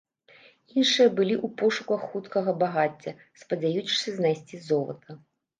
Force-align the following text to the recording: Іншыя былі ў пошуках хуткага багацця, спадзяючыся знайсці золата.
Іншыя 0.79 1.09
былі 1.19 1.35
ў 1.35 1.47
пошуках 1.59 2.07
хуткага 2.13 2.51
багацця, 2.63 3.15
спадзяючыся 3.43 4.09
знайсці 4.17 4.57
золата. 4.73 5.09